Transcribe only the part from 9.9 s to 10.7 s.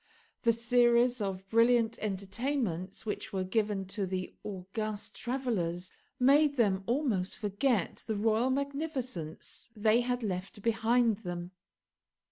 had left